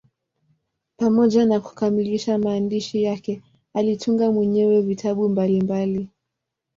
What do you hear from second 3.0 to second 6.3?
yake, alitunga mwenyewe vitabu mbalimbali.